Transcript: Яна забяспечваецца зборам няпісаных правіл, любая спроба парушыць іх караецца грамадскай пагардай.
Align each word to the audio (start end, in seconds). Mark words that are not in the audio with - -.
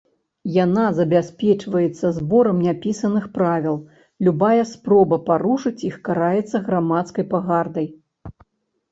Яна 0.53 0.83
забяспечваецца 0.99 2.07
зборам 2.19 2.57
няпісаных 2.67 3.27
правіл, 3.35 3.75
любая 4.27 4.63
спроба 4.71 5.19
парушыць 5.27 5.85
іх 5.89 5.99
караецца 6.09 6.57
грамадскай 6.71 7.27
пагардай. 7.35 7.87